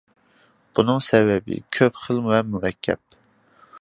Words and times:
بۇنىڭ 0.79 1.03
سەۋەبى 1.07 1.59
كۆپ 1.79 2.01
خىل 2.05 2.23
ۋە 2.31 2.41
مۇرەككەپ. 2.55 3.19